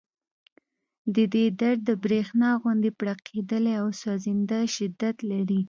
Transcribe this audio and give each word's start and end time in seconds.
د 1.15 1.17
دې 1.33 1.45
درد 1.61 1.81
د 1.89 1.91
برېښنا 2.03 2.49
غوندې 2.61 2.91
پړقېدلی 2.99 3.73
او 3.81 3.87
سوځنده 4.01 4.59
شدت 4.75 5.15
لري 5.31 5.59